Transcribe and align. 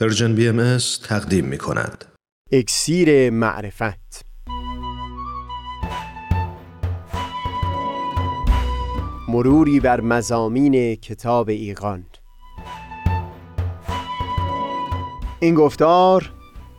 Persian 0.00 0.34
BM 0.34 0.78
تقدیم 1.08 1.44
می 1.44 1.58
کند. 1.58 2.04
اکسیر 2.52 3.30
معرفت. 3.30 4.24
مروری 9.28 9.80
بر 9.80 10.00
مضامین 10.00 10.94
کتاب 10.94 11.48
ایقان. 11.48 12.06
این 15.40 15.54
گفتار 15.54 16.32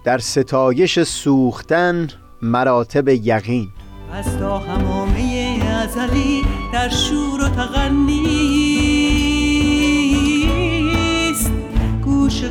در 0.05 0.17
ستایش 0.17 0.99
سوختن 0.99 2.07
مراتب 2.41 3.07
یقین. 3.09 3.67
از 4.13 4.37
تا 4.37 4.57
حمامه 4.59 5.59
ازلی 5.83 6.45
در 6.73 6.89
شور 6.89 7.43
و 7.43 7.49
تغنیست 7.49 8.68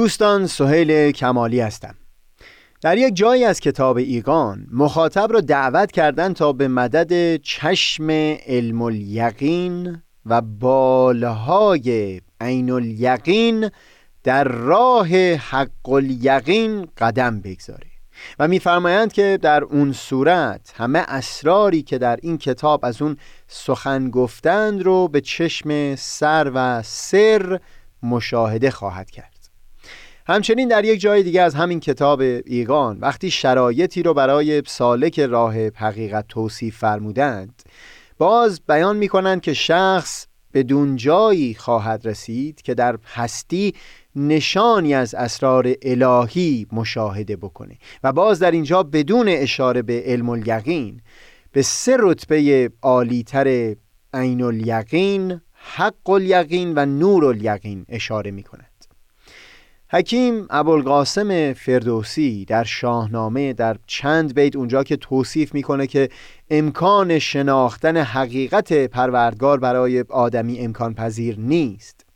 دوستان 0.00 0.46
سهیل 0.46 1.12
کمالی 1.12 1.60
هستم. 1.60 1.94
در 2.82 2.98
یک 2.98 3.14
جایی 3.16 3.44
از 3.44 3.60
کتاب 3.60 3.96
ایقان 3.96 4.66
مخاطب 4.72 5.32
را 5.32 5.40
دعوت 5.40 5.92
کردند 5.92 6.36
تا 6.36 6.52
به 6.52 6.68
مدد 6.68 7.36
چشم 7.36 8.10
علم 8.46 8.82
الیقین 8.82 10.02
و 10.26 10.40
بالهای 10.40 12.20
عین 12.40 12.70
الیقین 12.70 13.70
در 14.24 14.44
راه 14.44 15.08
حق 15.34 15.88
الیقین 15.88 16.88
قدم 16.98 17.40
بگذاره. 17.40 17.86
و 18.38 18.48
میفرمایند 18.48 19.12
که 19.12 19.38
در 19.42 19.64
اون 19.64 19.92
صورت 19.92 20.72
همه 20.76 20.98
اسراری 20.98 21.82
که 21.82 21.98
در 21.98 22.18
این 22.22 22.38
کتاب 22.38 22.84
از 22.84 23.02
اون 23.02 23.16
سخن 23.48 24.10
گفتند 24.10 24.82
رو 24.82 25.08
به 25.08 25.20
چشم 25.20 25.94
سر 25.94 26.52
و 26.54 26.82
سر 26.84 27.60
مشاهده 28.02 28.70
خواهد 28.70 29.10
کرد. 29.10 29.39
همچنین 30.30 30.68
در 30.68 30.84
یک 30.84 31.00
جای 31.00 31.22
دیگه 31.22 31.42
از 31.42 31.54
همین 31.54 31.80
کتاب 31.80 32.20
ایقان 32.46 32.98
وقتی 32.98 33.30
شرایطی 33.30 34.02
رو 34.02 34.14
برای 34.14 34.62
سالک 34.66 35.20
راه 35.20 35.54
حقیقت 35.74 36.24
توصیف 36.28 36.76
فرمودند 36.76 37.62
باز 38.18 38.60
بیان 38.68 38.96
می 38.96 39.08
کنند 39.08 39.40
که 39.40 39.54
شخص 39.54 40.26
بدون 40.54 40.96
جایی 40.96 41.54
خواهد 41.54 42.06
رسید 42.06 42.62
که 42.62 42.74
در 42.74 42.98
هستی 43.14 43.74
نشانی 44.16 44.94
از 44.94 45.14
اسرار 45.14 45.74
الهی 45.82 46.66
مشاهده 46.72 47.36
بکنه 47.36 47.78
و 48.04 48.12
باز 48.12 48.38
در 48.38 48.50
اینجا 48.50 48.82
بدون 48.82 49.28
اشاره 49.28 49.82
به 49.82 50.02
علم 50.06 50.28
الیقین 50.28 51.00
به 51.52 51.62
سه 51.62 51.96
رتبه 51.98 52.70
عالیتر 52.82 53.74
عین 54.14 54.42
الیقین 54.42 55.40
حق 55.52 56.10
الیقین 56.10 56.72
و 56.76 56.86
نور 56.86 57.24
الیقین 57.24 57.86
اشاره 57.88 58.30
می 58.30 58.42
کند 58.42 58.69
حکیم 59.92 60.46
ابوالقاسم 60.50 61.52
فردوسی 61.52 62.44
در 62.44 62.64
شاهنامه 62.64 63.52
در 63.52 63.76
چند 63.86 64.34
بیت 64.34 64.56
اونجا 64.56 64.84
که 64.84 64.96
توصیف 64.96 65.54
می‌کنه 65.54 65.86
که 65.86 66.08
امکان 66.50 67.18
شناختن 67.18 67.96
حقیقت 67.96 68.72
پروردگار 68.72 69.60
برای 69.60 70.04
آدمی 70.08 70.58
امکان 70.58 70.94
پذیر 70.94 71.38
نیست. 71.38 72.06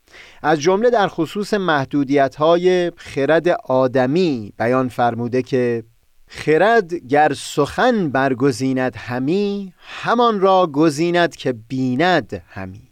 از 0.43 0.61
جمله 0.61 0.91
در 0.91 1.09
خصوص 1.09 1.55
محدودیت 1.55 2.35
های 2.35 2.93
خرد 2.97 3.49
آدمی 3.65 4.53
بیان 4.59 4.89
فرموده 4.89 5.43
که 5.43 5.85
خرد 6.27 6.95
گر 6.95 7.33
سخن 7.37 8.11
برگزیند 8.11 8.97
همی 8.97 9.73
همان 9.79 10.41
را 10.41 10.67
گزیند 10.67 11.37
که 11.37 11.53
بیند 11.53 12.43
همی. 12.49 12.84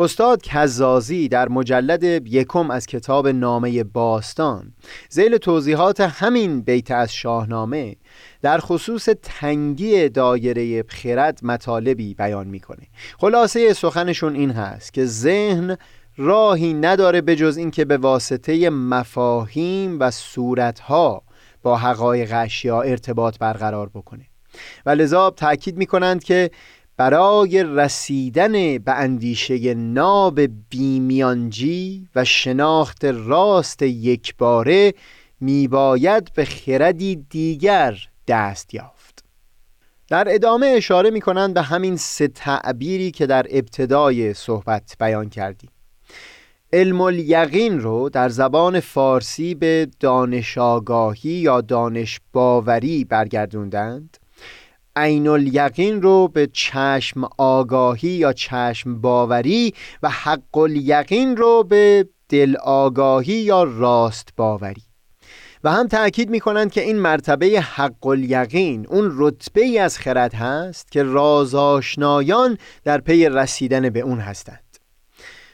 استاد 0.00 0.42
کزازی 0.42 1.28
در 1.28 1.48
مجلد 1.48 2.26
یکم 2.26 2.70
از 2.70 2.86
کتاب 2.86 3.28
نامه 3.28 3.84
باستان 3.84 4.72
زیل 5.08 5.36
توضیحات 5.36 6.00
همین 6.00 6.60
بیت 6.60 6.90
از 6.90 7.12
شاهنامه 7.12 7.96
در 8.42 8.58
خصوص 8.58 9.08
تنگی 9.22 10.08
دایره 10.08 10.82
خرد 10.88 11.40
مطالبی 11.42 12.14
بیان 12.14 12.46
می‌کنه. 12.46 12.86
خلاصه 13.18 13.72
سخنشون 13.72 14.34
این 14.34 14.50
هست 14.50 14.92
که 14.92 15.04
ذهن 15.04 15.76
راهی 16.16 16.74
نداره 16.74 17.20
به 17.20 17.36
جز 17.36 17.56
اینکه 17.56 17.84
به 17.84 17.96
واسطه 17.96 18.70
مفاهیم 18.70 20.00
و 20.00 20.10
صورتها 20.10 21.22
با 21.62 21.76
حقایق 21.76 22.30
اشیا 22.34 22.82
ارتباط 22.82 23.38
برقرار 23.38 23.88
بکنه. 23.94 24.24
و 24.86 24.90
لذا 24.90 25.30
تأکید 25.30 25.76
می‌کنند 25.76 26.24
که 26.24 26.50
برای 26.98 27.64
رسیدن 27.64 28.78
به 28.78 28.92
اندیشه 28.92 29.74
ناب 29.74 30.40
بیمیانجی 30.70 32.08
و 32.14 32.24
شناخت 32.24 33.04
راست 33.04 33.82
یکباره 33.82 34.94
میباید 35.40 36.32
به 36.34 36.44
خردی 36.44 37.16
دیگر 37.30 37.98
دست 38.28 38.74
یافت. 38.74 39.24
در 40.08 40.24
ادامه 40.28 40.66
اشاره 40.66 41.10
می 41.10 41.20
کنند 41.20 41.54
به 41.54 41.62
همین 41.62 41.96
سه 41.96 42.28
تعبیری 42.28 43.10
که 43.10 43.26
در 43.26 43.46
ابتدای 43.50 44.34
صحبت 44.34 44.96
بیان 45.00 45.28
کردیم. 45.28 45.70
علم 46.72 47.00
الیقین 47.00 47.80
رو 47.80 48.08
در 48.08 48.28
زبان 48.28 48.80
فارسی 48.80 49.54
به 49.54 49.88
دانش 50.00 50.58
آگاهی 50.58 51.30
یا 51.30 51.60
دانش 51.60 52.20
باوری 52.32 53.04
برگردوندند. 53.04 54.16
عین 54.98 55.28
الیقین 55.28 56.02
رو 56.02 56.28
به 56.28 56.48
چشم 56.52 57.28
آگاهی 57.38 58.08
یا 58.08 58.32
چشم 58.32 59.00
باوری 59.00 59.74
و 60.02 60.10
حق 60.10 60.56
الیقین 60.56 61.36
رو 61.36 61.64
به 61.64 62.08
دل 62.28 62.56
آگاهی 62.56 63.32
یا 63.32 63.62
راست 63.62 64.28
باوری. 64.36 64.82
و 65.64 65.72
هم 65.72 65.88
تأکید 65.88 66.30
می 66.30 66.40
کنند 66.40 66.72
که 66.72 66.80
این 66.80 66.98
مرتبه 66.98 67.60
حق 67.60 68.06
الیقین 68.06 68.86
اون 68.88 69.12
رتبه 69.16 69.60
ای 69.60 69.78
از 69.78 69.98
خرد 69.98 70.34
هست 70.34 70.92
که 70.92 71.02
رازآشنایان 71.02 72.58
در 72.84 73.00
پی 73.00 73.28
رسیدن 73.28 73.90
به 73.90 74.00
اون 74.00 74.18
هستند. 74.18 74.67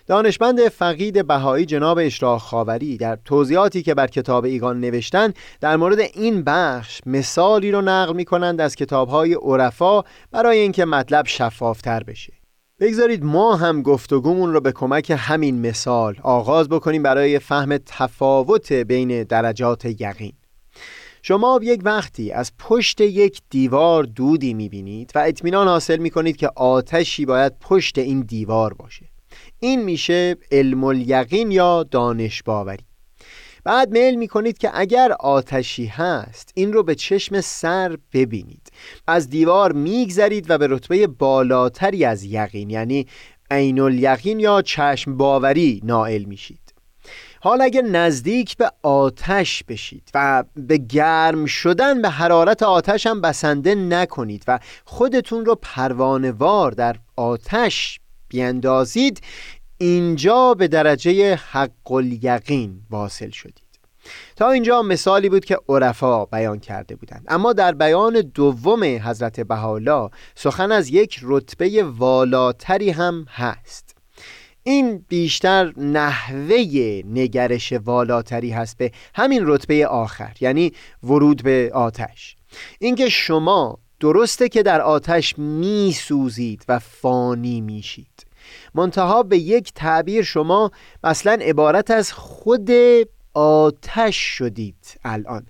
دانشمند 0.07 0.69
فقید 0.69 1.27
بهایی 1.27 1.67
جناب 1.67 1.99
اشراق 2.03 2.41
خاوری 2.41 2.97
در 2.97 3.19
توضیحاتی 3.25 3.83
که 3.83 3.95
بر 3.95 4.07
کتاب 4.07 4.45
ایگان 4.45 4.81
نوشتن 4.81 5.33
در 5.61 5.77
مورد 5.77 5.99
این 5.99 6.43
بخش 6.43 7.01
مثالی 7.07 7.71
رو 7.71 7.81
نقل 7.81 8.17
می 8.17 8.25
کنند 8.25 8.61
از 8.61 8.77
کتابهای 8.77 9.35
عرفا 9.35 10.03
برای 10.31 10.59
اینکه 10.59 10.85
مطلب 10.85 11.27
شفافتر 11.27 12.03
بشه. 12.03 12.33
بگذارید 12.81 13.25
ما 13.25 13.57
هم 13.57 13.83
گفتگومون 13.83 14.53
رو 14.53 14.61
به 14.61 14.73
کمک 14.73 15.15
همین 15.19 15.61
مثال 15.69 16.17
آغاز 16.23 16.69
بکنیم 16.69 17.03
برای 17.03 17.39
فهم 17.39 17.79
تفاوت 17.79 18.73
بین 18.73 19.23
درجات 19.23 19.85
یقین. 19.85 20.33
شما 21.23 21.61
یک 21.63 21.81
وقتی 21.85 22.33
از 22.33 22.53
پشت 22.59 23.01
یک 23.01 23.41
دیوار 23.51 24.05
دودی 24.05 24.55
می‌بینید 24.55 25.13
و 25.15 25.19
اطمینان 25.19 25.69
حاصل 25.69 25.97
می‌کنید 25.97 26.37
که 26.37 26.51
آتشی 26.57 27.27
باید 27.27 27.53
پشت 27.61 27.99
این 27.99 28.21
دیوار 28.21 28.75
باشه. 28.75 29.14
این 29.61 29.83
میشه 29.83 30.37
علم 30.53 30.85
الیقین 30.85 31.51
یا 31.51 31.83
دانش 31.83 32.43
باوری. 32.43 32.85
بعد 33.65 33.91
میل 33.91 34.15
می‌کنید 34.15 34.59
که 34.59 34.71
اگر 34.75 35.13
آتشی 35.21 35.87
هست 35.87 36.53
این 36.55 36.73
رو 36.73 36.83
به 36.83 36.95
چشم 36.95 37.41
سر 37.41 37.99
ببینید. 38.13 38.69
از 39.07 39.29
دیوار 39.29 39.73
میگذرید 39.73 40.51
و 40.51 40.59
به 40.59 40.67
رتبه 40.71 41.07
بالاتری 41.07 42.05
از 42.05 42.25
یقین 42.25 42.71
یعنی 42.71 43.07
عین 43.51 43.81
الیقین 43.81 44.41
یا 44.41 44.63
چشم 44.63 45.17
باوری 45.17 45.81
نائل 45.85 46.25
میشید. 46.25 46.75
حال 47.41 47.63
اگر 47.63 47.83
نزدیک 47.83 48.57
به 48.57 48.71
آتش 48.83 49.65
بشید 49.65 50.09
و 50.15 50.45
به 50.57 50.77
گرم 50.77 51.47
شدن 51.47 52.03
به 52.03 52.09
حرارت 52.09 52.63
آتش 52.63 53.07
هم 53.07 53.21
بسنده 53.21 53.75
نکنید 53.75 54.45
و 54.49 54.59
خودتون 54.85 55.45
رو 55.45 55.59
پروانوار 55.63 56.71
در 56.71 56.97
آتش 57.17 58.01
بیندازید 58.35 59.21
اینجا 59.79 60.55
به 60.55 60.69
درجه 60.69 61.35
حق 61.35 61.93
الیقین 61.93 62.81
واصل 62.91 63.31
شدید. 63.31 63.65
تا 64.37 64.51
اینجا 64.51 64.83
مثالی 64.83 65.29
بود 65.29 65.45
که 65.45 65.59
عرفا 65.69 66.25
بیان 66.25 66.59
کرده 66.59 66.97
بودند. 66.97 67.25
اما 67.29 67.53
در 67.53 67.73
بیان 67.73 68.21
دوم 68.21 68.85
حضرت 68.85 69.41
بهاءالله 69.41 70.11
سخن 70.35 70.73
از 70.73 70.89
یک 70.89 71.21
رتبه 71.23 71.83
والاتری 71.83 72.91
هم 72.91 73.27
هست. 73.29 73.97
این 74.63 75.05
بیشتر 75.09 75.73
نحوه 75.77 76.57
نگرش 77.07 77.73
والاتری 77.73 78.51
هست 78.51 78.79
به 78.79 78.93
همین 79.15 79.43
رتبه 79.45 79.87
آخر 79.87 80.37
یعنی 80.41 80.73
ورود 81.03 81.43
به 81.43 81.71
آتش. 81.75 82.37
اینکه 82.79 83.09
شما 83.09 83.79
درسته 84.01 84.49
که 84.49 84.63
در 84.63 84.81
آتش 84.81 85.39
می 85.39 85.93
سوزید 85.93 86.65
و 86.69 86.79
فانی 86.79 87.61
میشید. 87.61 88.27
منتها 88.75 89.23
به 89.23 89.39
یک 89.39 89.73
تعبیر 89.75 90.23
شما 90.23 90.71
مثلا 91.05 91.33
عبارت 91.33 91.91
از 91.91 92.13
خود 92.13 92.71
آتش 93.35 94.17
شدید 94.17 95.01
الان. 95.05 95.47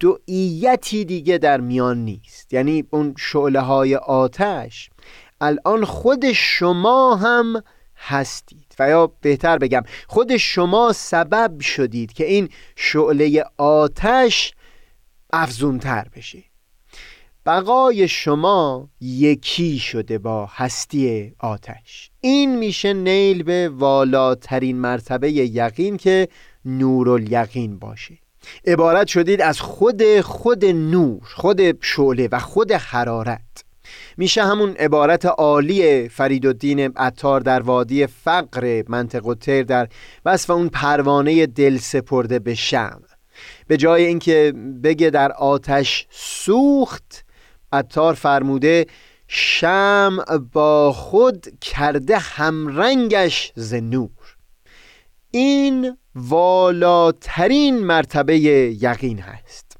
دوئیتی 0.00 1.04
دیگه 1.04 1.38
در 1.38 1.60
میان 1.60 2.04
نیست. 2.04 2.52
یعنی 2.52 2.84
اون 2.90 3.14
شعله 3.18 3.60
های 3.60 3.96
آتش 3.96 4.90
الان 5.40 5.84
خود 5.84 6.32
شما 6.32 7.16
هم 7.16 7.62
هستید. 7.96 8.74
و 8.78 8.88
یا 8.88 9.12
بهتر 9.20 9.58
بگم 9.58 9.82
خود 10.08 10.36
شما 10.36 10.92
سبب 10.92 11.60
شدید 11.60 12.12
که 12.12 12.24
این 12.24 12.48
شعله 12.76 13.44
آتش 13.56 14.54
افزونتر 15.32 16.08
بشه. 16.16 16.53
بقای 17.46 18.08
شما 18.08 18.88
یکی 19.00 19.78
شده 19.78 20.18
با 20.18 20.46
هستی 20.46 21.32
آتش. 21.38 22.10
این 22.20 22.58
میشه 22.58 22.92
نیل 22.92 23.42
به 23.42 23.68
والاترین 23.68 24.76
مرتبه 24.76 25.32
یقین 25.32 25.96
که 25.96 26.28
نور 26.64 27.10
الیقین 27.10 27.78
باشه. 27.78 28.18
عبارت 28.66 29.06
شدید 29.06 29.40
از 29.40 29.60
خود 29.60 30.20
خود 30.20 30.64
نور 30.64 31.22
خود 31.34 31.84
شعله 31.84 32.28
و 32.32 32.38
خود 32.38 32.72
حرارت. 32.72 33.64
میشه 34.16 34.44
همون 34.44 34.70
عبارت 34.70 35.26
عالی 35.26 36.08
فرید 36.08 36.46
الدین 36.46 36.80
عطار 36.80 37.40
در 37.40 37.60
وادی 37.60 38.06
فقر 38.06 38.82
منطق 38.88 39.26
و 39.26 39.34
تر 39.34 39.62
در 39.62 39.88
وصف 40.24 40.50
اون 40.50 40.68
پروانه 40.68 41.46
دل 41.46 41.76
سپرده 41.76 42.38
به 42.38 42.54
شم 42.54 43.02
به 43.66 43.76
جای 43.76 44.04
اینکه 44.04 44.54
بگه 44.82 45.10
در 45.10 45.32
آتش 45.32 46.06
سوخت 46.10 47.23
عطار 47.74 48.14
فرموده 48.14 48.86
شم 49.28 50.24
با 50.52 50.92
خود 50.92 51.58
کرده 51.60 52.18
همرنگش 52.18 53.52
ز 53.54 53.74
نور. 53.74 54.36
این 55.30 55.96
والاترین 56.14 57.78
مرتبه 57.78 58.38
یقین 58.38 59.18
هست. 59.18 59.73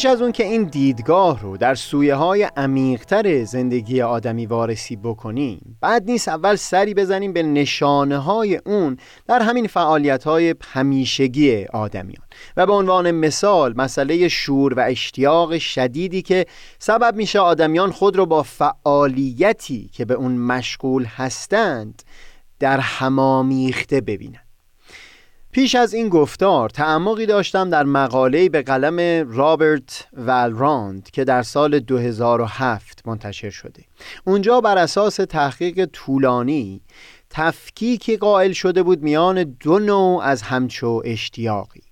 پیش 0.00 0.06
از 0.06 0.22
اون 0.22 0.32
که 0.32 0.44
این 0.44 0.64
دیدگاه 0.64 1.40
رو 1.40 1.56
در 1.56 1.74
سویه 1.74 2.14
های 2.14 2.42
عمیقتر 2.56 3.44
زندگی 3.44 4.02
آدمی 4.02 4.46
وارسی 4.46 4.96
بکنیم 4.96 5.78
بعد 5.80 6.10
نیست 6.10 6.28
اول 6.28 6.56
سری 6.56 6.94
بزنیم 6.94 7.32
به 7.32 7.42
نشانه 7.42 8.18
های 8.18 8.60
اون 8.66 8.96
در 9.28 9.42
همین 9.42 9.66
فعالیت 9.66 10.24
های 10.24 10.54
همیشگی 10.64 11.64
آدمیان. 11.64 12.26
و 12.56 12.66
به 12.66 12.72
عنوان 12.72 13.10
مثال 13.10 13.74
مسئله 13.76 14.28
شور 14.28 14.74
و 14.74 14.80
اشتیاق 14.80 15.58
شدیدی 15.58 16.22
که 16.22 16.46
سبب 16.78 17.16
میشه 17.16 17.38
آدمیان 17.38 17.90
خود 17.92 18.16
رو 18.16 18.26
با 18.26 18.42
فعالیتی 18.42 19.90
که 19.92 20.04
به 20.04 20.14
اون 20.14 20.32
مشغول 20.32 21.04
هستند 21.04 22.02
در 22.58 22.80
همامیخته 22.80 24.00
ببینند 24.00 24.49
پیش 25.52 25.74
از 25.74 25.94
این 25.94 26.08
گفتار 26.08 26.68
تعمقی 26.68 27.26
داشتم 27.26 27.70
در 27.70 27.84
مقاله‌ای 27.84 28.48
به 28.48 28.62
قلم 28.62 29.28
رابرت 29.32 30.06
والراند 30.16 31.10
که 31.10 31.24
در 31.24 31.42
سال 31.42 31.78
2007 31.78 33.02
منتشر 33.06 33.50
شده. 33.50 33.84
اونجا 34.24 34.60
بر 34.60 34.78
اساس 34.78 35.16
تحقیق 35.16 35.84
طولانی 35.84 36.80
تفکیکی 37.30 38.16
قائل 38.16 38.52
شده 38.52 38.82
بود 38.82 39.02
میان 39.02 39.44
دو 39.44 39.78
نوع 39.78 40.22
از 40.22 40.42
همچو 40.42 41.02
اشتیاقی. 41.04 41.89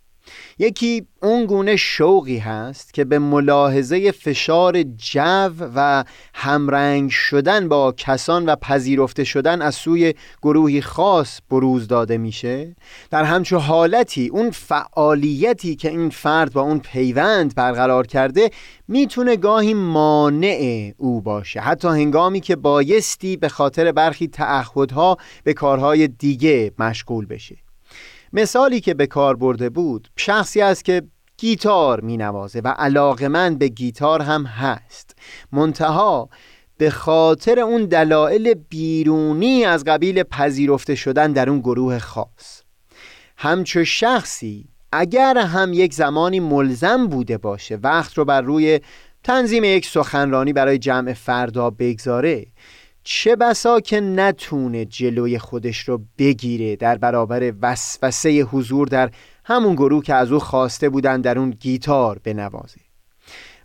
یکی 0.58 1.06
اون 1.22 1.46
گونه 1.46 1.76
شوقی 1.76 2.38
هست 2.38 2.94
که 2.94 3.04
به 3.04 3.18
ملاحظه 3.18 4.10
فشار 4.10 4.82
جو 4.82 5.50
و 5.74 6.04
همرنگ 6.34 7.10
شدن 7.10 7.68
با 7.68 7.94
کسان 7.96 8.46
و 8.46 8.56
پذیرفته 8.56 9.24
شدن 9.24 9.62
از 9.62 9.74
سوی 9.74 10.14
گروهی 10.42 10.80
خاص 10.80 11.38
بروز 11.50 11.88
داده 11.88 12.18
میشه. 12.18 12.76
در 13.10 13.24
همچو 13.24 13.58
حالتی 13.58 14.28
اون 14.28 14.50
فعالیتی 14.50 15.76
که 15.76 15.90
این 15.90 16.10
فرد 16.10 16.52
با 16.52 16.60
اون 16.60 16.78
پیوند 16.78 17.54
برقرار 17.54 18.06
کرده 18.06 18.50
می‌تونه 18.88 19.36
گاهی 19.36 19.74
مانع 19.74 20.92
او 20.96 21.20
باشه. 21.20 21.60
حتی 21.60 21.88
هنگامی 21.88 22.40
که 22.40 22.56
بایستی 22.56 23.36
به 23.36 23.48
خاطر 23.48 23.92
برخی 23.92 24.28
تعهدها 24.28 25.16
به 25.44 25.54
کارهای 25.54 26.08
دیگه 26.08 26.72
مشغول 26.78 27.26
بشه. 27.26 27.67
مثالی 28.32 28.80
که 28.80 28.94
به 28.94 29.06
کار 29.06 29.36
برده 29.36 29.70
بود 29.70 30.08
شخصی 30.16 30.60
است 30.60 30.84
که 30.84 31.02
گیتار 31.36 32.00
می 32.00 32.16
نوازه 32.16 32.60
و 32.60 32.68
علاقه 32.68 33.28
من 33.28 33.58
به 33.58 33.68
گیتار 33.68 34.22
هم 34.22 34.44
هست. 34.44 35.16
منتها 35.52 36.28
به 36.78 36.90
خاطر 36.90 37.60
اون 37.60 37.84
دلایل 37.84 38.54
بیرونی 38.54 39.64
از 39.64 39.84
قبیل 39.84 40.22
پذیرفته 40.22 40.94
شدن 40.94 41.32
در 41.32 41.50
اون 41.50 41.60
گروه 41.60 41.98
خاص. 41.98 42.62
همچو 43.36 43.84
شخصی 43.84 44.68
اگر 44.92 45.38
هم 45.38 45.72
یک 45.72 45.94
زمانی 45.94 46.40
ملزم 46.40 47.06
بوده 47.06 47.38
باشه 47.38 47.76
وقت 47.82 48.18
رو 48.18 48.24
بر 48.24 48.40
روی 48.40 48.80
تنظیم 49.24 49.64
یک 49.64 49.86
سخنرانی 49.86 50.52
برای 50.52 50.78
جمع 50.78 51.12
فردا 51.12 51.70
بگذاره 51.70 52.46
چه 53.10 53.36
بسا 53.36 53.80
که 53.80 54.00
نتونه 54.00 54.84
جلوی 54.84 55.38
خودش 55.38 55.78
رو 55.78 56.00
بگیره 56.18 56.76
در 56.76 56.98
برابر 56.98 57.52
وسوسه 57.62 58.40
حضور 58.42 58.88
در 58.88 59.10
همون 59.44 59.74
گروه 59.74 60.04
که 60.04 60.14
از 60.14 60.32
او 60.32 60.38
خواسته 60.38 60.88
بودن 60.88 61.20
در 61.20 61.38
اون 61.38 61.50
گیتار 61.50 62.20
بنوازه. 62.24 62.80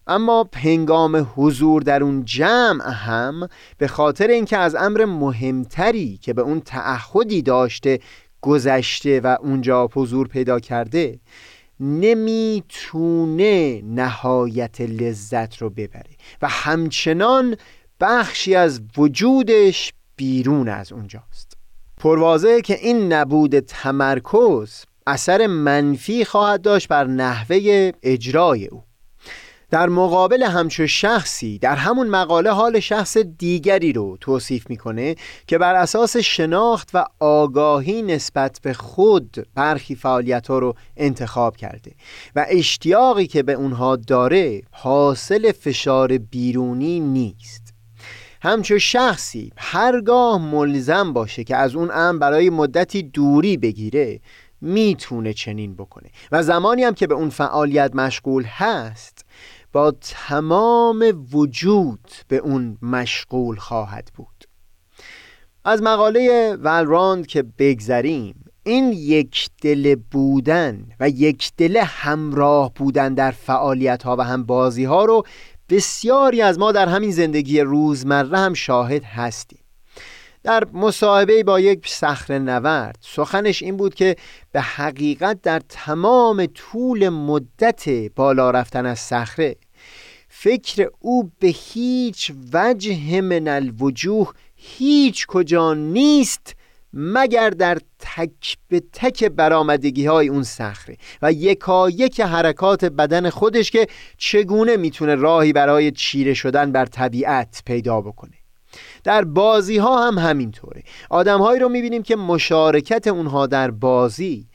اما 0.08 0.50
هنگام 0.56 1.28
حضور 1.36 1.82
در 1.82 2.04
اون 2.04 2.26
جمع 2.26 2.90
هم 2.90 3.48
به 3.78 3.88
خاطر 3.88 4.28
اینکه 4.28 4.58
از 4.58 4.76
امر 4.76 5.06
مهمتری 5.06 6.20
که 6.22 6.34
به 6.34 6.42
اون 6.42 6.60
تعهدی 6.60 7.42
داشته 7.42 8.00
گذشته 8.42 9.20
و 9.20 9.38
اونجا 9.42 9.90
حضور 9.94 10.28
پیدا 10.28 10.60
کرده 10.60 11.20
نمی‌تونه 11.80 13.42
نهایت 13.82 14.82
لذت 14.82 15.58
رو 15.58 15.70
ببره. 15.70 16.12
و 16.42 16.48
همچنان 16.50 17.56
بخشی 18.04 18.56
از 18.56 18.82
وجودش 18.98 19.94
بیرون 20.16 20.70
از 20.70 20.92
اونجاست. 20.92 21.58
پروازه 21.98 22.62
که 22.62 22.78
این 22.80 23.14
نبود 23.14 23.60
تمرکز 23.60 24.86
اثر 25.08 25.48
منفی 25.48 26.26
خواهد 26.26 26.62
داشت 26.62 26.88
بر 26.88 27.08
نحوه 27.08 27.92
اجرای 28.04 28.68
او. 28.68 28.84
در 29.74 29.90
مقابل 29.90 30.44
همچو 30.44 30.88
شخصی 30.88 31.60
در 31.60 31.76
همون 31.76 32.08
مقاله 32.08 32.52
حال 32.52 32.80
شخص 32.80 33.18
دیگری 33.18 33.94
رو 33.94 34.18
توصیف 34.22 34.70
می‌کنه 34.70 35.16
که 35.48 35.58
بر 35.58 35.76
اساس 35.76 36.18
شناخت 36.18 36.90
و 36.94 37.06
آگاهی 37.20 38.02
نسبت 38.02 38.60
به 38.62 38.74
خود 38.74 39.48
برخی 39.56 39.96
فعالیت 39.96 40.48
ها 40.48 40.60
رو 40.60 40.76
انتخاب 40.98 41.58
کرده 41.58 41.92
و 42.36 42.46
اشتیاقی 42.50 43.28
که 43.28 43.44
به 43.44 43.54
اونها 43.54 43.96
داره 43.96 44.62
حاصل 44.72 45.52
فشار 45.52 46.18
بیرونی 46.18 47.00
نیست. 47.00 47.63
همچو 48.44 48.80
شخصی 48.80 49.52
هرگاه 49.58 50.42
ملزم 50.42 51.14
باشه 51.14 51.44
که 51.44 51.56
از 51.56 51.76
اون 51.76 51.92
امر 51.94 52.20
برای 52.20 52.50
مدتی 52.50 53.04
دوری 53.04 53.58
بگیره 53.58 54.20
می‌تونه 54.62 55.34
چنین 55.34 55.76
بکنه. 55.76 56.10
و 56.32 56.44
زمانی 56.44 56.84
هم 56.84 56.94
که 56.94 57.08
به 57.08 57.16
اون 57.16 57.30
فعالیت 57.30 57.96
مشغول 57.96 58.44
هست 58.44 59.26
با 59.74 59.92
تمام 60.02 61.28
وجود 61.34 62.12
به 62.28 62.38
اون 62.38 62.78
مشغول 62.82 63.56
خواهد 63.56 64.12
بود. 64.16 64.48
از 65.66 65.82
مقاله 65.82 66.56
ولراند 66.60 67.28
که 67.28 67.44
بگذریم 67.58 68.46
این 68.64 68.92
یک 68.94 69.50
دل 69.62 69.96
بودن 70.12 70.88
و 71.00 71.10
یک 71.10 71.52
دل 71.58 71.78
همراه 71.78 72.74
بودن 72.74 73.14
در 73.14 73.32
فعالیت 73.32 74.04
ها 74.04 74.16
و 74.20 74.22
هم 74.22 74.44
بازی 74.44 74.84
ها 74.84 75.06
رو 75.06 75.24
بسیاری 75.70 76.42
از 76.42 76.60
ما 76.60 76.72
در 76.72 76.88
همین 76.88 77.12
زندگی 77.12 77.60
روزمره 77.60 78.38
هم 78.38 78.54
شاهد 78.54 79.04
هستیم. 79.04 79.60
در 80.44 80.68
مصاحبه 80.74 81.44
با 81.44 81.60
یک 81.60 81.88
صخره 81.88 82.40
نورد 82.40 82.98
سخنش 83.02 83.64
این 83.64 83.78
بود 83.78 83.96
که 83.96 84.16
به 84.52 84.62
حقیقت 84.62 85.42
در 85.42 85.62
تمام 85.70 86.46
طول 86.46 87.10
مدت 87.10 87.90
بالا 88.16 88.52
رفتن 88.52 88.86
از 88.86 89.00
صخره 89.00 89.56
فکر 90.30 90.90
او 91.00 91.32
به 91.40 91.48
هیچ 91.48 92.32
وجه 92.54 93.22
من 93.22 93.48
الوجوه 93.48 94.32
هیچ 94.56 95.26
کجا 95.28 95.74
نیست 95.74 96.56
مگر 96.94 97.50
در 97.50 97.78
تک 98.00 98.58
به 98.68 98.84
تک 98.94 99.24
برامدگی 99.24 100.06
های 100.06 100.28
اون 100.28 100.44
صخره 100.44 100.98
و 101.22 101.32
یکایک 101.32 102.22
حرکات 102.22 102.86
بدن 102.86 103.30
خودش 103.30 103.72
که 103.72 103.88
چگونه 104.18 104.78
می‌تونه 104.78 105.16
راهی 105.16 105.54
برای 105.54 105.92
چیره 105.92 106.34
شدن 106.34 106.72
بر 106.72 106.86
طبیعت 106.86 107.62
پیدا 107.66 108.02
بکنه؟ 108.02 108.34
در 109.04 109.24
بازی 109.24 109.78
ها 109.78 110.08
هم 110.08 110.18
همینطوره. 110.18 110.84
آدمهایی 111.10 111.60
رو 111.60 111.70
می‌بینیم 111.70 112.04
که 112.04 112.16
مشارکت 112.16 113.08
اونها 113.08 113.48
در 113.48 113.72
بازی 113.72 114.48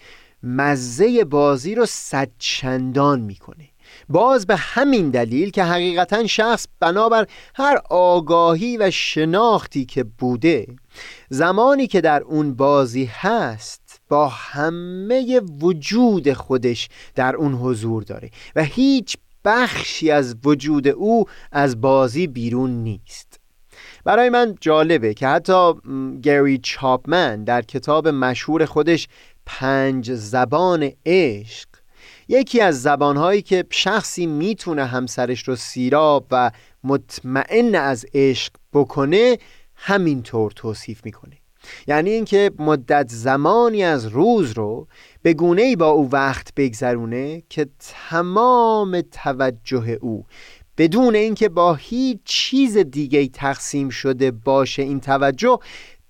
مزه 0.43 1.25
بازی 1.25 1.75
رو 1.75 1.87
صدچندان 1.87 3.21
می‌کنه. 3.21 3.69
باز 4.09 4.47
به 4.47 4.57
همین 4.57 5.11
دلیل 5.11 5.51
که 5.51 5.65
حقیقتا 5.65 6.27
شخص 6.27 6.67
بنابر 6.81 7.27
هر 7.55 7.79
آگاهی 7.91 8.77
و 8.77 8.91
شناختی 8.91 9.85
که 9.85 10.05
بوده 10.05 10.67
زمانی 11.29 11.87
که 11.87 12.01
در 12.01 12.23
اون 12.23 12.55
بازی 12.55 13.05
هست 13.05 14.01
با 14.09 14.29
همه 14.29 15.41
وجود 15.41 16.33
خودش 16.33 16.89
در 17.15 17.37
اون 17.37 17.55
حضور 17.55 18.03
داره 18.03 18.31
و 18.57 18.65
هیچ 18.65 19.17
بخشی 19.45 20.11
از 20.11 20.37
وجود 20.45 20.89
او 20.89 21.25
از 21.53 21.81
بازی 21.81 22.27
بیرون 22.27 22.71
نیست. 22.71 23.41
برای 24.05 24.29
من 24.29 24.55
جالبه 24.61 25.15
که 25.15 25.29
حتی 25.29 25.73
گری 26.23 26.59
چاپمن 26.59 27.45
در 27.45 27.63
کتاب 27.63 28.09
مشهور 28.09 28.65
خودش 28.65 29.09
پنج 29.47 30.13
زبان 30.13 30.93
عشق 31.07 31.69
یکی 32.29 32.61
از 32.61 32.83
زبانهایی 32.83 33.43
که 33.43 33.65
شخصی 33.71 34.27
می‌تونه 34.27 34.85
همسرش 34.85 35.49
رو 35.49 35.57
سیراب 35.57 36.27
و 36.31 36.51
مطمئن 36.85 37.75
از 37.75 38.07
عشق 38.15 38.53
بکنه 38.73 39.39
همینطور 39.75 40.51
توصیف 40.51 41.05
می‌کنه. 41.05 41.37
یعنی 41.87 42.11
اینکه 42.11 42.51
مدت 42.59 43.09
زمانی 43.09 43.85
از 43.85 44.07
روز 44.07 44.53
رو 44.53 44.89
به 45.23 45.35
گونه 45.35 45.63
ای 45.63 45.77
با 45.77 45.89
او 45.89 46.11
وقت 46.11 46.55
بگذرونه 46.55 47.43
که 47.49 47.69
تمام 47.79 49.01
توجه 49.01 49.99
او 50.01 50.27
بدون 50.79 51.15
اینکه 51.15 51.49
با 51.49 51.75
هیچ 51.75 52.19
چیز 52.25 52.77
دیگه 52.77 53.29
تقسیم 53.29 53.89
شده 53.89 54.31
باشه 54.31 54.83
این 54.83 55.01
توجه 55.01 55.59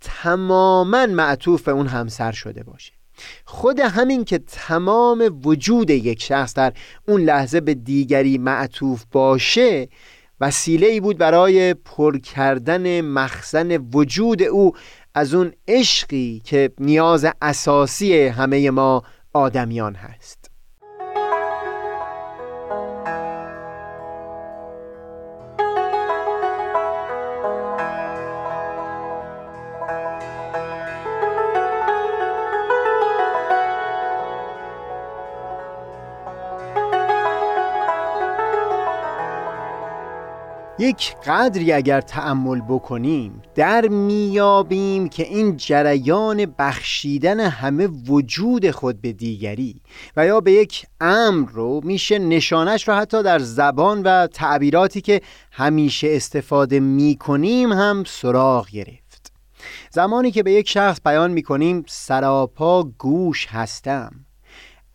تماما 0.01 1.07
معطوف 1.07 1.63
به 1.63 1.73
اون 1.73 1.87
همسر 1.87 2.33
شده 2.33 2.63
باشه. 2.63 2.98
خود 3.45 3.81
همین 3.81 4.25
که 4.25 4.39
تمام 4.39 5.41
وجود 5.45 5.91
یک 5.91 6.23
شخص 6.23 6.55
در 6.55 6.73
اون 7.09 7.21
لحظه 7.21 7.61
به 7.61 7.75
دیگری 7.75 8.39
معطوف 8.39 9.05
باشه 9.13 9.89
وسیله 10.41 10.87
ای 10.87 11.01
بود 11.01 11.19
برای 11.19 11.75
پر 11.75 12.19
کردن 12.19 13.01
مخزن 13.01 13.77
وجود 13.77 14.43
او 14.43 14.73
از 15.15 15.35
اون 15.35 15.53
عشقی 15.69 16.43
که 16.45 16.73
نیاز 16.79 17.27
اساسی 17.43 18.27
همه 18.27 18.71
ما 18.71 19.03
آدمیان 19.33 19.95
هست. 19.95 20.48
یک 40.81 41.17
قدری 41.27 41.73
اگر 41.73 42.01
تأمل 42.01 42.61
بکنیم 42.61 43.43
در 43.55 43.89
میابیم 43.89 45.09
که 45.09 45.23
این 45.23 45.57
جریان 45.57 46.55
بخشیدن 46.59 47.41
همه 47.41 47.87
وجود 47.87 48.71
خود 48.71 49.01
به 49.01 49.13
دیگری 49.13 49.83
و 50.17 50.27
یا 50.27 50.41
به 50.41 50.53
یک 50.53 50.87
امر 51.01 51.51
رو 51.51 51.81
میشه 51.85 52.19
نشانش 52.19 52.89
رو 52.89 52.95
حتی 52.95 53.23
در 53.23 53.39
زبان 53.39 54.03
و 54.03 54.27
تعبیراتی 54.27 55.01
که 55.01 55.21
همیشه 55.53 56.09
استفاده 56.11 56.81
می‌کنیم 56.81 57.73
هم 57.73 58.05
سراغ 58.07 58.71
گرفت. 58.71 59.33
زمانی 59.91 60.31
که 60.31 60.43
به 60.43 60.53
یک 60.53 60.69
شخص 60.69 61.01
بیان 61.05 61.31
می‌کنیم 61.31 61.85
سراپا 61.87 62.83
گوش 62.83 63.47
هستم. 63.47 64.28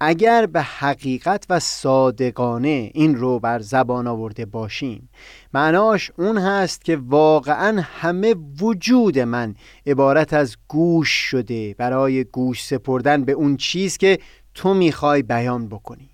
اگر 0.05 0.45
به 0.45 0.61
حقیقت 0.61 1.45
و 1.49 1.59
صادقانه 1.59 2.91
این 2.93 3.15
رو 3.15 3.39
بر 3.39 3.59
زبان 3.59 4.07
آورده 4.07 4.45
باشیم 4.45 5.09
معناش 5.53 6.11
اون 6.17 6.37
هست 6.37 6.85
که 6.85 6.97
واقعا 6.97 7.81
همه 7.81 8.35
وجود 8.61 9.19
من 9.19 9.55
عبارت 9.85 10.33
از 10.33 10.57
گوش 10.67 11.09
شده 11.09 11.73
برای 11.73 12.23
گوش 12.23 12.63
سپردن 12.65 13.25
به 13.25 13.31
اون 13.31 13.57
چیز 13.57 13.97
که 13.97 14.19
تو 14.53 14.73
می‌خوای 14.73 15.23
بیان 15.23 15.67
بکنی. 15.67 16.09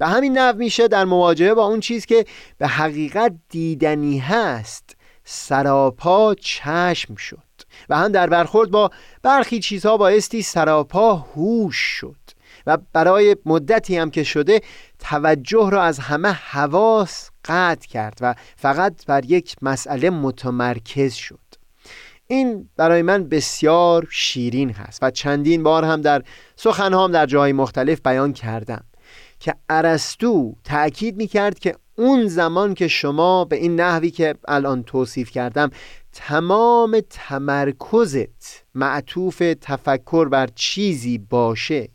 و 0.00 0.08
همین 0.08 0.38
نوع 0.38 0.52
میشه 0.52 0.88
در 0.88 1.04
مواجهه 1.04 1.54
با 1.54 1.66
اون 1.66 1.80
چیز 1.80 2.06
که 2.06 2.24
به 2.58 2.66
حقیقت 2.66 3.32
دیدنی 3.48 4.18
هست 4.18 4.96
سراپا 5.24 6.34
چشم 6.34 7.14
شد. 7.14 7.38
و 7.88 7.96
هم 7.96 8.12
در 8.12 8.26
برخورد 8.26 8.70
با 8.70 8.90
برخی 9.22 9.60
چیزها 9.60 9.96
بایستی 9.96 10.42
سراپا 10.42 11.14
هوش 11.14 11.76
شد. 11.76 12.23
و 12.66 12.78
برای 12.92 13.36
مدتی 13.46 13.96
هم 13.96 14.10
که 14.10 14.22
شده 14.22 14.60
توجه 14.98 15.68
را 15.70 15.82
از 15.82 15.98
همه 15.98 16.28
حواس 16.28 17.30
قطع 17.44 17.88
کرد 17.88 18.18
و 18.20 18.34
فقط 18.56 19.06
بر 19.06 19.24
یک 19.24 19.56
مسئله 19.62 20.10
متمرکز 20.10 21.12
شد. 21.12 21.38
این 22.26 22.68
برای 22.76 23.02
من 23.02 23.28
بسیار 23.28 24.06
شیرین 24.10 24.70
هست 24.70 24.98
و 25.02 25.10
چندین 25.10 25.62
بار 25.62 25.84
هم 25.84 26.00
در 26.00 26.22
سخنهام 26.56 27.12
در 27.12 27.26
جای 27.26 27.52
مختلف 27.52 28.00
بیان 28.00 28.32
کردم 28.32 28.84
که 29.40 29.54
ارسطو 29.68 30.54
تأکید 30.64 31.16
می 31.16 31.26
کرد 31.26 31.58
که 31.58 31.74
اون 31.96 32.26
زمان 32.26 32.74
که 32.74 32.88
شما 32.88 33.44
به 33.44 33.56
این 33.56 33.80
نحوی 33.80 34.10
که 34.10 34.34
الان 34.48 34.82
توصیف 34.82 35.30
کردم 35.30 35.70
تمام 36.12 37.00
تمرکزت 37.10 38.64
معطوف 38.74 39.42
تفکر 39.60 40.28
بر 40.28 40.48
چیزی 40.54 41.18
باشه 41.18 41.88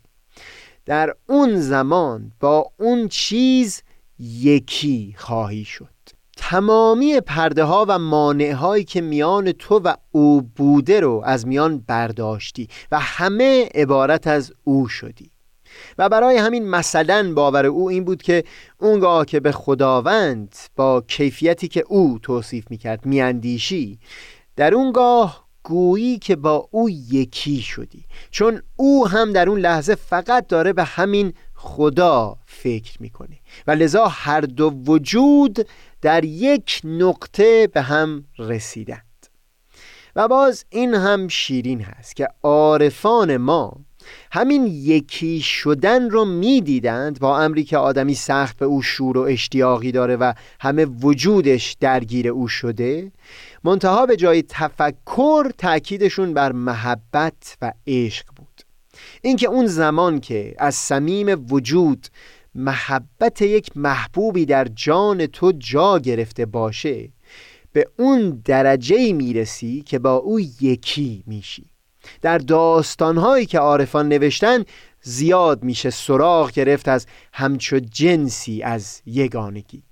در 0.90 1.14
اون 1.26 1.60
زمان 1.60 2.32
با 2.40 2.72
اون 2.76 3.08
چیز 3.08 3.82
یکی 4.18 5.14
خواهی 5.18 5.64
شد. 5.64 5.88
تمامی 6.36 7.20
پرده 7.20 7.64
ها 7.64 7.86
و 7.88 7.98
مانع 7.98 8.52
هایی 8.52 8.84
که 8.84 9.00
میان 9.00 9.52
تو 9.52 9.78
و 9.78 9.94
او 10.12 10.42
بوده 10.42 11.00
رو 11.00 11.22
از 11.24 11.46
میان 11.46 11.78
برداشتی 11.86 12.68
و 12.92 13.00
همه 13.00 13.68
عبارت 13.74 14.26
از 14.26 14.52
او 14.64 14.88
شدی. 14.88 15.30
و 15.98 16.08
برای 16.08 16.36
همین 16.36 16.68
مثلا 16.68 17.32
باور 17.34 17.66
او 17.66 17.90
این 17.90 18.04
بود 18.04 18.22
که 18.22 18.44
اونگاه 18.78 19.26
که 19.26 19.40
به 19.40 19.52
خداوند 19.52 20.56
با 20.76 21.00
کیفیتی 21.00 21.68
که 21.68 21.84
او 21.88 22.18
توصیف 22.22 22.64
می‌کرد 22.70 23.06
میاندیشی 23.06 23.98
در 24.56 24.74
اونگاه 24.74 25.49
گویی 25.70 26.18
که 26.18 26.36
با 26.36 26.68
او 26.70 26.90
یکی 26.90 27.60
شدی. 27.62 28.04
چون 28.30 28.62
او 28.76 29.08
هم 29.08 29.32
در 29.32 29.48
اون 29.48 29.60
لحظه 29.60 29.94
فقط 29.94 30.46
داره 30.46 30.72
به 30.72 30.84
همین 30.84 31.32
خدا 31.54 32.38
فکر 32.46 33.02
می‌کنه. 33.02 33.38
و 33.66 33.70
لذا 33.70 34.06
هر 34.06 34.40
دو 34.40 34.72
وجود 34.86 35.68
در 36.02 36.24
یک 36.24 36.80
نقطه 36.84 37.66
به 37.66 37.82
هم 37.82 38.24
رسیدند. 38.38 39.26
و 40.16 40.28
باز 40.28 40.64
این 40.70 40.94
هم 40.94 41.28
شیرین 41.28 41.80
هست 41.80 42.16
که 42.16 42.28
عارفان 42.42 43.36
ما 43.36 43.76
همین 44.32 44.66
یکی 44.66 45.40
شدن 45.40 46.10
رو 46.10 46.24
می‌دیدند. 46.24 47.18
با 47.18 47.40
امری 47.40 47.64
که 47.64 47.76
آدمی 47.76 48.14
سخت 48.14 48.58
به 48.58 48.66
او 48.66 48.82
شور 48.82 49.18
و 49.18 49.20
اشتیاقی 49.20 49.92
داره 49.92 50.16
و 50.16 50.32
همه 50.60 50.84
وجودش 50.84 51.76
درگیر 51.80 52.28
او 52.28 52.48
شده 52.48 53.12
منتها 53.64 54.06
به 54.06 54.16
جای 54.16 54.42
تفکر 54.48 55.50
تأکیدشون 55.58 56.34
بر 56.34 56.52
محبت 56.52 57.56
و 57.62 57.72
عشق 57.86 58.26
بود. 58.36 58.62
اینکه 59.22 59.48
اون 59.48 59.66
زمان 59.66 60.20
که 60.20 60.54
از 60.58 60.74
صمیم 60.74 61.46
وجود 61.50 62.06
محبت 62.54 63.42
یک 63.42 63.76
محبوبی 63.76 64.46
در 64.46 64.64
جان 64.64 65.26
تو 65.26 65.52
جا 65.52 65.98
گرفته 65.98 66.46
باشه 66.46 67.08
به 67.72 67.86
اون 67.98 68.42
درجه 68.44 69.12
می‌رسی 69.12 69.82
که 69.82 69.98
با 69.98 70.14
او 70.14 70.40
یکی 70.40 71.24
میشی. 71.26 71.69
در 72.22 72.38
داستانهایی 72.38 73.46
که 73.46 73.58
عارفان 73.58 74.08
نوشتن 74.08 74.64
زیاد 75.02 75.62
میشه 75.62 75.90
سراغ 75.90 76.50
گرفت 76.50 76.88
از 76.88 77.06
همچو 77.32 77.78
جنسی 77.78 78.62
از 78.62 79.02
یگانگی. 79.06 79.82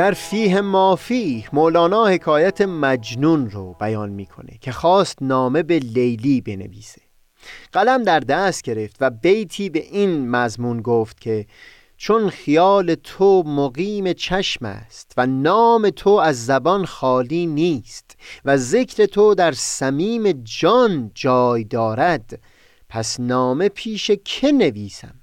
در 0.00 0.12
فیه 0.12 0.60
مافی 0.60 1.44
مولانا 1.52 2.06
حکایت 2.06 2.60
مجنون 2.60 3.50
رو 3.50 3.76
بیان 3.80 4.10
می‌کنه 4.10 4.58
که 4.60 4.72
خواست 4.72 5.18
نامه 5.20 5.62
به 5.62 5.78
لیلی 5.78 6.40
بنویسه. 6.40 7.00
قلم 7.72 8.02
در 8.02 8.20
دست 8.20 8.62
گرفت 8.62 8.96
و 9.00 9.10
بیتی 9.10 9.70
به 9.70 9.78
این 9.78 10.30
مضمون 10.30 10.82
گفت 10.82 11.20
که 11.20 11.46
چون 11.96 12.30
خیال 12.30 12.94
تو 12.94 13.42
مقیم 13.46 14.12
چشم 14.12 14.64
است 14.64 15.12
و 15.16 15.26
نام 15.26 15.90
تو 15.90 16.10
از 16.10 16.46
زبان 16.46 16.84
خالی 16.84 17.46
نیست 17.46 18.16
و 18.44 18.56
ذکر 18.56 19.06
تو 19.06 19.34
در 19.34 19.52
صمیم 19.52 20.32
جان 20.32 21.10
جای 21.14 21.64
دارد 21.64 22.40
پس 22.88 23.20
نامه 23.20 23.68
پیش 23.68 24.10
که 24.24 24.52
نویسم؟ 24.52 25.14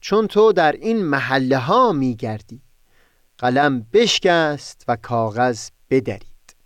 چون 0.00 0.26
تو 0.26 0.52
در 0.52 0.72
این 0.72 1.04
محله 1.04 1.58
ها 1.58 1.92
می 1.92 2.16
گردی 2.16 2.62
قلم 3.42 3.86
بشکست 3.92 4.84
و 4.88 4.96
کاغذ 4.96 5.68
بدرید. 5.90 6.56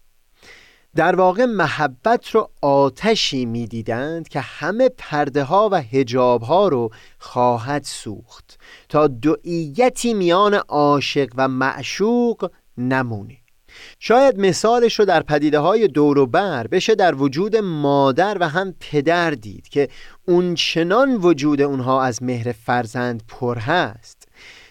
در 0.96 1.16
واقع 1.16 1.44
محبت 1.44 2.30
رو 2.30 2.50
آتشی 2.62 3.46
می‌دیدند 3.46 4.28
که 4.28 4.40
همه 4.40 4.88
پرده 4.88 5.44
ها 5.44 5.68
و 5.72 5.82
هجاب 5.82 6.42
ها 6.42 6.68
رو 6.68 6.90
خواهد 7.18 7.84
سوخت 7.84 8.58
تا 8.88 9.06
دعیتی 9.06 10.14
میان 10.14 10.54
عاشق 10.54 11.28
و 11.36 11.48
معشوق 11.48 12.50
نمونه. 12.78 13.36
شاید 13.98 14.38
مثالش 14.40 14.98
رو 14.98 15.04
در 15.04 15.22
پدیده 15.22 15.58
های 15.58 15.88
بر 16.32 16.66
بشه 16.66 16.94
در 16.94 17.14
وجود 17.14 17.56
مادر 17.56 18.36
و 18.40 18.48
هم 18.48 18.74
پدر 18.80 19.30
دید 19.30 19.68
که 19.68 19.88
اون 20.28 20.54
چنان 20.54 21.14
وجود 21.16 21.60
اونها 21.60 22.02
از 22.02 22.22
مهر 22.22 22.52
فرزند 22.52 23.22
پر 23.28 23.58
هست 23.58 24.25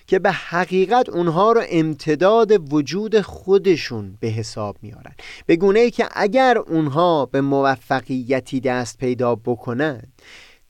که 0.07 0.19
به 0.19 0.31
حقیقت 0.31 1.09
اونها 1.09 1.51
رو 1.51 1.61
امتداد 1.69 2.73
وجود 2.73 3.21
خودشون 3.21 4.17
به 4.19 4.27
حساب 4.27 4.77
میارن. 4.81 5.15
به 5.45 5.55
گونه 5.55 5.79
ای 5.79 5.91
که 5.91 6.07
اگر 6.11 6.57
اونها 6.57 7.25
به 7.25 7.41
موفقیتی 7.41 8.59
دست 8.59 8.97
پیدا 8.97 9.35
بکنند 9.35 10.21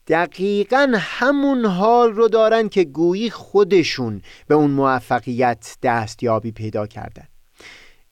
دقیقا 0.06 0.92
همون 0.96 1.66
حال 1.66 2.12
رو 2.12 2.28
دارن 2.28 2.68
که 2.68 2.84
گویی 2.84 3.30
خودشون 3.30 4.22
به 4.48 4.54
اون 4.54 4.70
موفقیت 4.70 5.76
دستیابی 5.82 6.52
پیدا 6.52 6.86
کردن. 6.86 7.28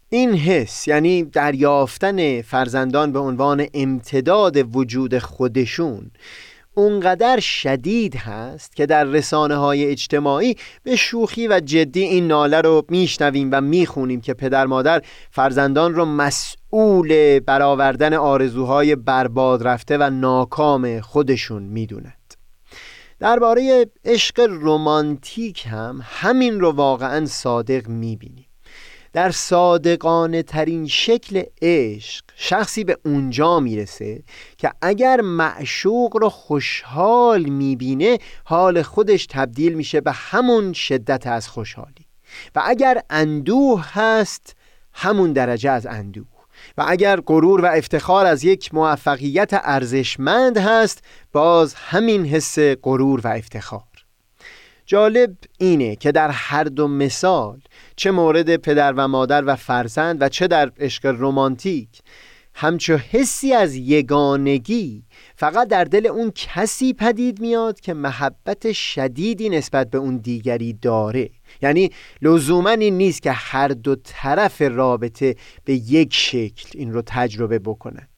این 0.09 0.35
حس 0.35 0.89
یعنی 0.89 1.23
دریافتن 1.23 2.43
فرزندان 2.43 3.13
به 3.13 3.19
عنوان 3.19 3.67
امتداد 3.75 4.77
وجود 4.77 5.19
خودشون 5.19 6.11
اونقدر 6.75 7.41
شدید 7.41 8.17
هست 8.17 8.77
که 8.77 8.87
در 8.87 9.05
رسانه 9.05 9.57
های 9.57 9.85
اجتماعی 9.85 10.57
به 10.83 10.97
شوخی 10.97 11.49
و 11.49 11.61
جدی 11.65 12.03
این 12.03 12.27
ناله 12.27 12.61
رو 12.61 12.85
میشنویم 12.89 13.49
و 13.53 13.61
می‌خونیم 13.61 14.21
که 14.21 14.35
پدر 14.35 14.67
مادر 14.67 15.03
فرزندان 15.31 15.95
رو 15.95 16.05
مسئول 16.05 17.41
برآوردن 17.41 18.15
آرزوهای 18.15 18.97
برباد 18.97 19.67
رفته 19.67 19.99
و 19.99 20.11
ناکام 20.11 21.01
خودشون 21.01 21.63
می‌دوند 21.63 22.35
درباره 23.19 23.87
عشق 24.05 24.49
رمانتیک 24.61 25.67
هم 25.67 26.01
همین 26.05 26.61
رو 26.61 26.71
واقعا 26.71 27.27
صادق 27.27 27.89
می‌بینیم. 27.89 28.44
در 29.15 29.31
صادقانه 29.31 30.43
ترین 30.43 30.87
شکل 30.87 31.43
عشق 31.63 32.25
شخصی 32.37 32.85
به 32.85 32.99
اونجا 33.05 33.61
می‌رسه 33.61 34.23
که 34.59 34.71
اگر 34.83 35.21
معشوق 35.21 36.17
رو 36.17 36.29
خوشحال 36.29 37.43
می‌بینه 37.43 38.19
حال 38.45 38.83
خودش 38.83 39.27
تبدیل 39.27 39.75
میشه 39.75 40.01
به 40.01 40.13
همون 40.13 40.73
شدت 40.73 41.27
از 41.27 41.49
خوشحالی. 41.49 42.07
و 42.55 42.63
اگر 42.65 43.03
اندوه 43.11 43.93
هست 43.93 44.57
همون 44.93 45.33
درجه 45.33 45.71
از 45.71 45.87
اندوه. 45.87 46.27
و 46.79 46.85
اگر 46.89 47.21
غرور 47.21 47.61
و 47.61 47.67
افتخار 47.67 48.27
از 48.27 48.45
یک 48.45 48.75
موفقیت 48.75 49.51
ارزشمند 49.53 50.59
هست 50.59 51.05
باز 51.33 51.75
همین 51.75 52.27
حس 52.27 52.59
غرور 52.59 53.21
و 53.25 53.29
افتخار. 53.29 53.94
جالب 54.87 55.37
اینه 55.59 55.97
که 55.97 56.13
در 56.13 56.31
هر 56.31 56.65
دو 56.65 56.89
مثال 56.89 57.61
چه 57.97 58.11
مورد 58.11 58.57
پدر 58.57 58.93
و 58.93 59.09
مادر 59.09 59.45
و 59.47 59.57
فرزند 59.57 60.23
و 60.23 60.29
چه 60.29 60.47
در 60.47 60.73
عشق 60.79 61.17
رمانتیک 61.19 61.89
همچو 62.55 62.97
حسی 62.97 63.53
از 63.53 63.75
یگانگی 63.75 65.03
فقط 65.37 65.69
در 65.69 65.85
دل 65.85 66.07
اون 66.07 66.33
کسی 66.35 66.93
پدید 66.93 67.41
میاد 67.41 67.81
که 67.81 67.95
محبت 67.95 68.73
شدیدی 68.73 69.49
نسبت 69.49 69.91
به 69.91 69.99
اون 69.99 70.17
دیگری 70.17 70.73
داره. 70.73 71.31
یعنی 71.63 71.91
لزوما 72.23 72.71
این 72.71 72.99
نیست 72.99 73.23
که 73.23 73.33
هر 73.33 73.69
دو 73.69 73.97
طرف 73.97 74.63
رابطه 74.63 75.37
به 75.65 75.75
یک 75.75 76.15
شکل 76.15 76.69
این 76.75 76.93
رو 76.93 77.03
تجربه 77.07 77.59
بکنن. 77.59 78.09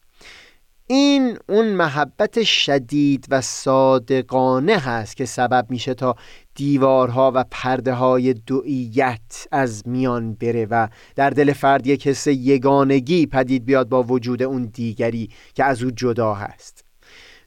این 0.87 1.39
اون 1.49 1.67
محبت 1.67 2.43
شدید 2.43 3.27
و 3.31 3.41
صادقانه 3.41 4.79
هست 4.79 5.17
که 5.17 5.25
سبب 5.25 5.67
میشه 5.71 5.95
تا 5.95 6.17
دیوارها 6.57 7.33
و 7.35 7.45
پرده 7.51 7.93
های 7.93 8.35
دویت 8.35 9.47
از 9.53 9.89
میان 9.89 10.35
بره 10.35 10.67
و 10.71 10.89
در 11.15 11.31
دل 11.31 11.53
فرد 11.53 11.87
یک 11.87 12.07
حس 12.07 12.27
یگانگی 12.27 13.27
پدید 13.27 13.65
بیاد 13.65 13.89
با 13.89 14.03
وجود 14.03 14.43
اون 14.43 14.65
دیگری 14.65 15.31
که 15.55 15.65
از 15.65 15.83
او 15.83 15.91
جدا 15.91 16.35
هست. 16.35 16.85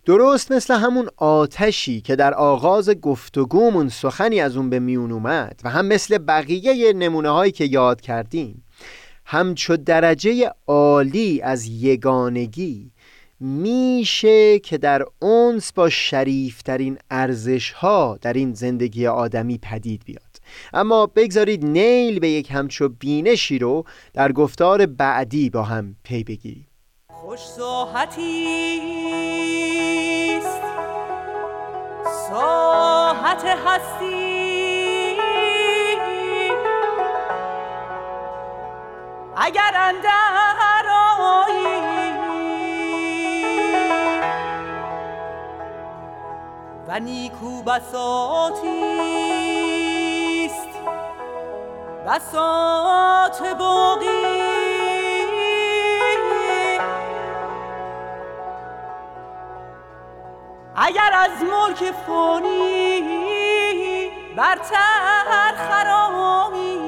درست 0.06 0.52
مثل 0.52 0.74
همون 0.74 1.10
آتشی 1.18 2.02
که 2.02 2.16
در 2.16 2.34
آغاز 2.34 2.90
گفتگومون 2.90 3.90
سخنی 3.90 4.42
از 4.42 4.58
اون 4.58 4.70
به 4.70 4.80
میون 4.80 5.12
اومد 5.12 5.62
و 5.64 5.70
هم 5.70 5.86
مثل 5.86 6.18
بقیه 6.18 6.94
نمونه 6.94 7.30
هایی 7.30 7.52
که 7.52 7.66
یاد 7.66 8.02
کردیم 8.02 8.64
همچو 9.26 9.78
درجه 9.78 10.52
عالی 10.68 11.42
از 11.42 11.66
یگانگی 11.66 12.92
میشه 13.40 14.60
که 14.60 14.78
در 14.78 15.06
اونس 15.20 15.74
با 15.74 15.90
شریفترین 15.90 16.98
ارزش 17.12 17.72
ها 17.72 18.18
در 18.22 18.34
این 18.34 18.54
زندگی 18.54 19.08
آدمی 19.08 19.58
پدید 19.58 20.02
بیاد. 20.06 20.22
اما 20.74 21.06
بگذارید 21.06 21.66
نیل 21.66 22.20
به 22.20 22.30
یک 22.30 22.52
همچو 22.52 22.90
بینشی 22.90 23.60
رو 23.60 23.84
در 24.14 24.32
گفتار 24.32 24.86
بعدی 24.86 25.50
با 25.50 25.64
هم 25.64 25.96
پی 26.04 26.24
بگیریم. 26.24 26.68
خوش 27.08 27.40
ساحتی 27.40 28.50
ساحت 32.30 33.44
هستی. 33.66 34.40
اگر 39.42 39.72
اندر 39.76 40.59
و 47.00 47.02
نیکو 47.02 47.64
بساتیست 47.64 48.70
بسات 52.08 53.56
باقی. 53.60 54.08
اگر 60.76 61.12
از 61.14 61.44
ملک 61.44 61.92
فانی 62.08 63.02
برتر 64.38 65.54
خرامی. 65.70 66.80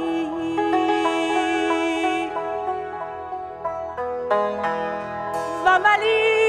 و 5.66 5.80
ملی 5.80 6.41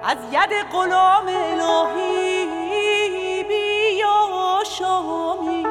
از 0.02 0.16
ید 0.32 0.52
غلام 0.72 1.26
الهی 1.28 2.44
بیا 3.44 4.62
شامی 4.78 5.66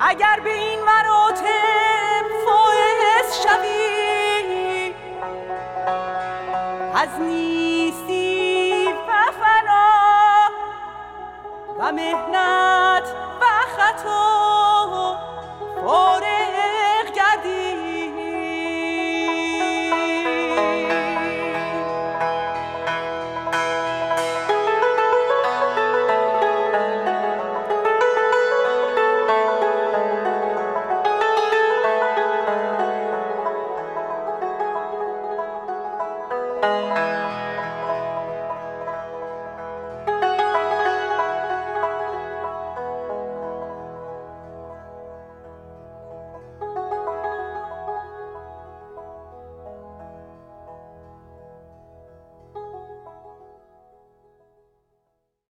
اگر 0.00 0.40
به 0.44 0.50
این 0.52 0.80
مراتب 0.80 2.26
فائز 2.46 3.42
شوی 3.42 4.94
از 6.94 7.20
نیستی 7.20 8.05
مهنات 11.96 13.08
و 13.40 13.44
خطا. 13.76 14.45